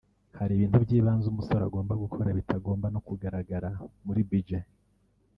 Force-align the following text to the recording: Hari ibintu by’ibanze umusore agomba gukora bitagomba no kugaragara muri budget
Hari 0.39 0.51
ibintu 0.55 0.77
by’ibanze 0.85 1.25
umusore 1.29 1.61
agomba 1.65 1.93
gukora 2.03 2.29
bitagomba 2.37 2.85
no 2.93 2.99
kugaragara 3.07 3.69
muri 4.05 4.21
budget 4.29 4.65